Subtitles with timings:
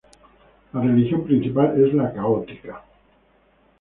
[0.73, 2.83] La religión principal es la católica.